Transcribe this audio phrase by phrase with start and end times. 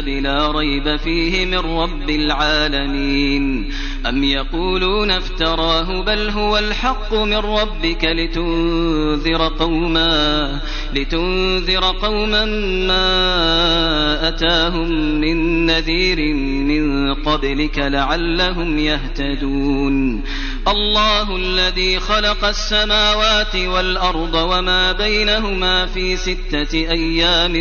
[0.00, 3.70] الكتاب لا ريب فيه من رب العالمين.
[4.08, 10.60] أم يقولون افتراه بل هو الحق من ربك لتنذر قوما
[10.94, 12.44] لتنذر قوما
[12.86, 14.90] ما أتاهم
[15.20, 20.22] من نذير من قبلك لعلهم يهتدون.
[20.68, 27.52] الله الذي خلق السماوات والأرض وما بينهما في ستة أيام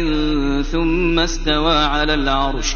[0.71, 2.76] ثم استوى على العرش.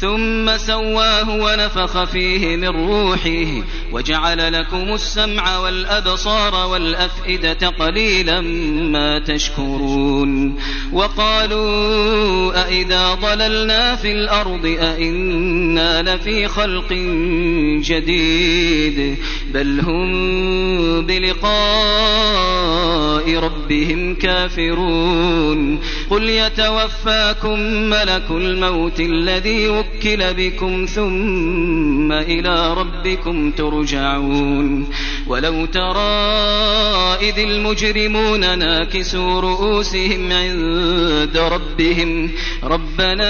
[0.00, 8.40] ثم سواه ونفخ فيه من روحه وجعل لكم السمع والأبصار والأفئدة قليلا
[8.90, 10.56] ما تشكرون
[10.92, 16.92] وقالوا أئذا ضللنا في الأرض أئنا لفي خلق
[17.80, 19.16] جديد
[19.54, 22.66] بل هم بلقاء
[23.36, 25.80] ربهم كافرون
[26.10, 27.58] قل يتوفاكم
[27.90, 34.88] ملك الموت الذي وكل بكم ثم إلى ربكم ترجعون
[35.26, 36.16] ولو ترى
[37.20, 42.30] إذ المجرمون ناكسوا رؤوسهم عند ربهم
[42.64, 43.26] ربنا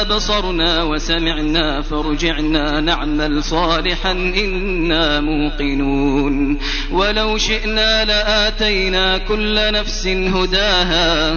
[0.00, 6.58] أبصرنا وسمعنا فارجعنا نعمل صالحا إنا موقنون
[6.90, 11.36] ولو شئنا لآتينا كل نفس هداها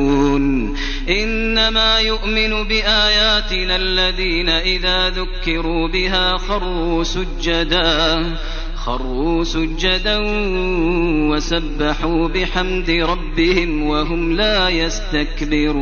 [1.09, 8.35] إنما يؤمن بآياتنا الذين إذا ذكروا بها خروا سجدا
[8.75, 10.17] خروا سجدا
[11.31, 15.81] وسبحوا بحمد ربهم وهم لا يستكبرون.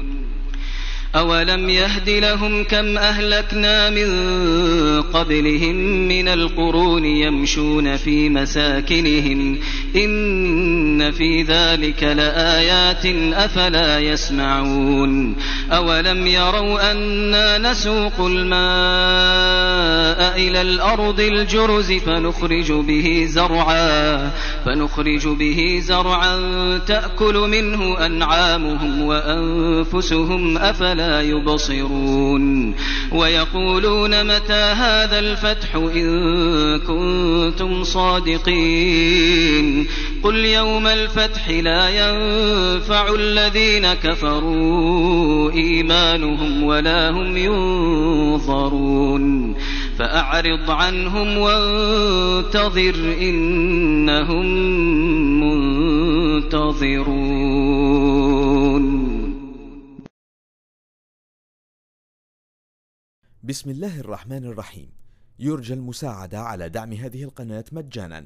[1.15, 4.11] أولم يهد لهم كم أهلكنا من
[5.01, 5.75] قبلهم
[6.07, 9.59] من القرون يمشون في مساكنهم
[9.95, 15.35] إن في ذلك لآيات أفلا يسمعون
[15.71, 18.51] أولم يروا أنا نسوق الماء
[20.37, 24.31] إلى الأرض الجرز فنخرج به زرعا
[24.65, 26.37] فنخرج به زرعا
[26.87, 32.75] تأكل منه أنعامهم وأنفسهم أفلا لا يبصرون
[33.11, 39.41] ويقولون متى هذا الفتح إن كنتم صادقين
[40.23, 49.25] قل يوم الفتح لا ينفع الذين كفروا إيمانهم ولا هم ينظرون
[49.99, 54.45] فأعرض عنهم وانتظر إنهم
[56.41, 57.31] منتظرون
[63.43, 64.89] بسم الله الرحمن الرحيم.
[65.39, 68.25] يرجى المساعدة على دعم هذه القناة مجانا.